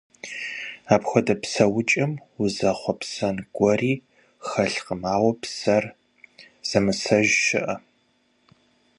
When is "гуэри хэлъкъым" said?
3.55-5.01